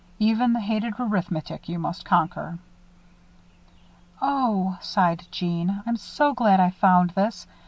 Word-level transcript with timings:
Even 0.17 0.53
the 0.53 0.59
hated 0.59 0.95
arithmetic 0.97 1.69
you 1.69 1.77
must 1.77 2.05
conquer." 2.05 2.57
"Oh," 4.19 4.79
sighed 4.81 5.27
Jeanne, 5.29 5.83
"I'm 5.85 5.95
so 5.97 6.33
glad 6.33 6.59
I 6.59 6.71
found 6.71 7.11
this. 7.11 7.45